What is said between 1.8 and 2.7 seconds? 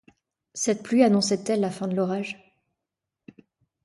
de l’orage?